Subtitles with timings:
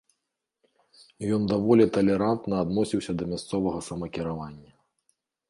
[1.37, 4.71] Ён даволі талерантна адносіўся да мясцовага самакіравання.